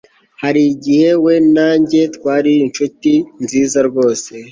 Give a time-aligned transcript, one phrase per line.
[0.41, 3.11] Hari igihe we na njye twari inshuti
[3.43, 4.31] nziza rwose